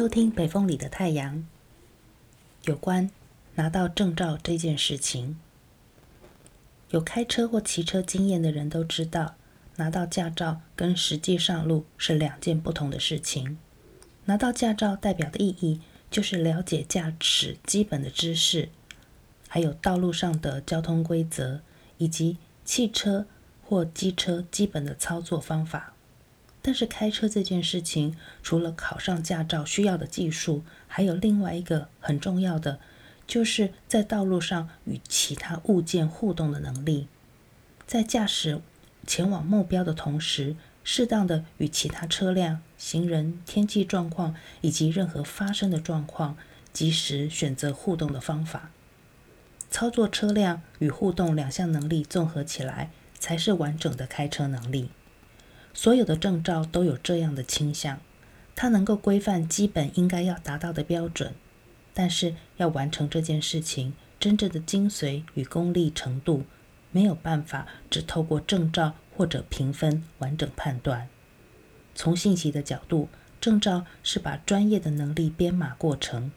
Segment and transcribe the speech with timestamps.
[0.00, 1.46] 收听北风里的太阳。
[2.64, 3.10] 有关
[3.56, 5.38] 拿到证照这件事情，
[6.88, 9.34] 有开车或骑车经验的人都知道，
[9.76, 13.58] 拿到驾照跟实际上路是两件不同的事情。
[14.24, 18.70] 拿到驾照代表的意义，就是了解驾驶基本的知识，
[19.48, 21.60] 还有道路上的交通规则，
[21.98, 23.26] 以及汽车
[23.62, 25.92] 或机车基本的操作方法。
[26.62, 32.78] 但是开车这件事情，除了考上驾照需要的技术，还有另外一个很重要的，
[33.26, 37.08] 就是在道路上与其他物件互动的能力。
[37.86, 38.60] 在驾驶
[39.06, 40.54] 前往目标的同时，
[40.84, 46.36] 适当的与其他车辆、行人、天气状况以及任何发生的状况，
[46.72, 48.70] 及时选择互动的方法。
[49.70, 54.90] 操作车辆与互动两项能力综合起来，才是完整的开车能力。
[55.72, 58.00] 所有的证照都有这样的倾向，
[58.54, 61.34] 它能够规范基本应该要达到的标准，
[61.94, 66.44] 但是要完成这件事情，真正的精髓与功力程度，
[66.90, 71.08] 没有办法只透过证照或者评分完整判断。
[71.94, 73.08] 从信息的角度，
[73.40, 76.32] 证照是把专业的能力编码过程，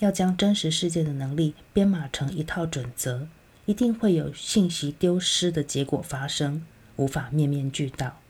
[0.00, 3.28] 要将真实世界的能力编码成一套准则，
[3.66, 8.21] 一定会有信息丢失的结果发生，无法面面俱到。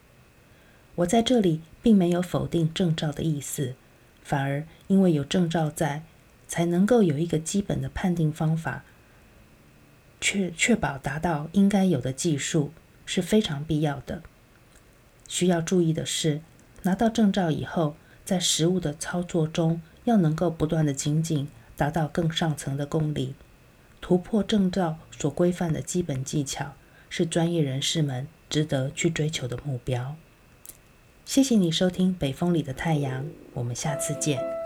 [0.97, 3.75] 我在这里并没有否定证照的意思，
[4.23, 6.03] 反而因为有证照在，
[6.47, 8.85] 才能够有一个基本的判定方法，
[10.21, 12.73] 确确保达到应该有的技术
[13.07, 14.23] 是非常必要的。
[15.27, 16.43] 需要注意的是，
[16.83, 23.35] 拿到证照以后，在实务的操作中要能够不断的精进，达到更上层的功力，
[24.03, 26.75] 突破证照所规范的基本技巧，
[27.09, 30.17] 是专业人士们值得去追求的目标。
[31.25, 34.62] 谢谢你收听《北风里的太阳》，我们下次见。